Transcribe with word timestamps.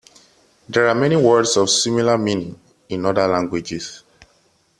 There 0.67 0.87
are 0.87 0.95
many 0.95 1.15
words 1.15 1.57
of 1.57 1.69
similar 1.69 2.17
meaning 2.17 2.59
in 2.89 3.05
other 3.05 3.27
languages. 3.27 4.01